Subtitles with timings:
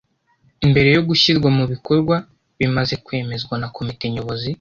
[0.69, 2.15] mbere yo gushyirwa mu bikorwa
[2.59, 4.49] bimaze kwemezwa na Komite Nyobozi.